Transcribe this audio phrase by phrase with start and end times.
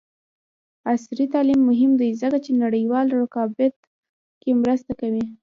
[0.91, 3.75] عصري تعلیم مهم دی ځکه چې نړیوال رقابت
[4.41, 5.25] کې مرسته کوي.